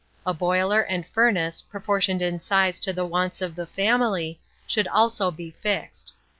[0.25, 5.29] A boiler and furnace, proportioned in size to the wants of the family, should also
[5.29, 6.13] be fixed.